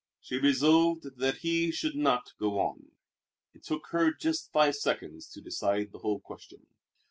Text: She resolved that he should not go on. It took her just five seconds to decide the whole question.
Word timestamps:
She 0.19 0.39
resolved 0.39 1.03
that 1.17 1.37
he 1.43 1.71
should 1.71 1.95
not 1.95 2.33
go 2.39 2.57
on. 2.57 2.89
It 3.53 3.63
took 3.63 3.85
her 3.91 4.11
just 4.11 4.51
five 4.51 4.75
seconds 4.75 5.27
to 5.33 5.41
decide 5.41 5.91
the 5.91 5.99
whole 5.99 6.19
question. 6.21 6.65